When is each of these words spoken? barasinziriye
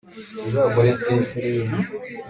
barasinziriye 0.75 1.67